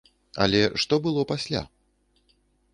Але 0.45 0.61
што 0.85 0.99
было 1.05 1.27
пасля? 1.35 1.61